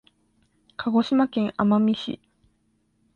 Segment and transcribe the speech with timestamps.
[0.77, 2.19] 鹿児島県奄美市